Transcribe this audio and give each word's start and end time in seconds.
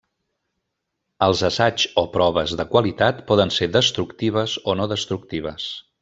Els 1.25 1.41
assaigs 1.49 1.85
o 2.03 2.05
proves 2.15 2.55
de 2.61 2.65
qualitat 2.73 3.21
poden 3.31 3.53
ser 3.61 3.67
destructives 3.79 4.57
o 4.73 4.79
no 4.81 4.89
destructives. 4.99 5.69